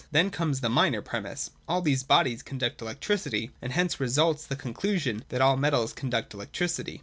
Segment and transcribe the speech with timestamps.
[0.11, 5.23] Then comes the minor premiss: All these bodies conduct electricity; and hence results the conclusion,
[5.29, 6.99] that all metals conduct electricity.